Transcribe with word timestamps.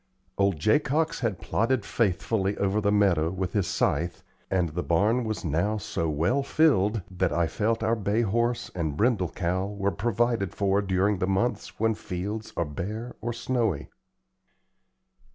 Old 0.35 0.57
Jacox 0.57 1.19
had 1.19 1.39
plodded 1.39 1.85
faithfully 1.85 2.57
over 2.57 2.81
the 2.81 2.91
meadow 2.91 3.29
with 3.29 3.53
his 3.53 3.67
scythe, 3.67 4.23
and 4.49 4.69
the 4.69 4.81
barn 4.81 5.25
was 5.25 5.45
now 5.45 5.77
so 5.77 6.09
well 6.09 6.41
filled 6.41 7.03
that 7.11 7.31
I 7.31 7.45
felt 7.45 7.83
our 7.83 7.95
bay 7.95 8.21
horse 8.23 8.71
and 8.73 8.97
brindle 8.97 9.29
cow 9.29 9.67
were 9.67 9.91
provided 9.91 10.55
for 10.55 10.81
during 10.81 11.19
the 11.19 11.27
months 11.27 11.79
when 11.79 11.93
fields 11.93 12.51
are 12.57 12.65
bare 12.65 13.15
or 13.21 13.31
snowy. 13.31 13.91